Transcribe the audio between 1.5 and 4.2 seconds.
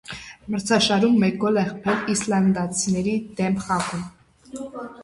է խփել իսլանդացիների դեմ խաղում։